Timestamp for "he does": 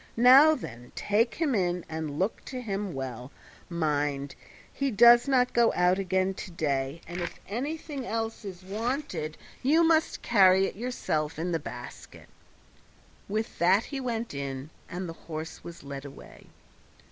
4.73-5.27